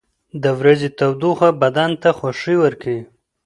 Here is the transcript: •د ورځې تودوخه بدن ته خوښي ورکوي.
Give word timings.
•د 0.43 0.45
ورځې 0.59 0.87
تودوخه 0.97 1.49
بدن 1.61 1.91
ته 2.01 2.09
خوښي 2.17 2.55
ورکوي. 2.63 3.01